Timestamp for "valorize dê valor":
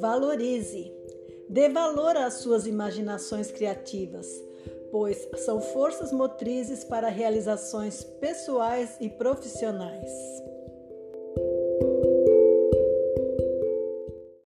0.00-2.16